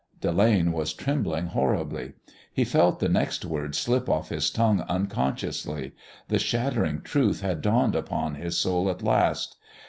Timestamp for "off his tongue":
4.09-4.81